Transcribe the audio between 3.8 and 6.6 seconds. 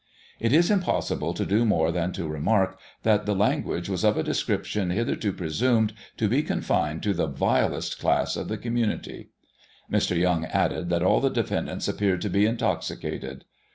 was of a description hitherto presumed to be